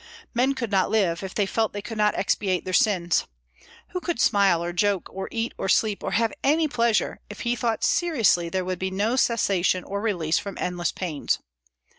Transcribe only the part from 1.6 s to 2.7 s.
they could not expiate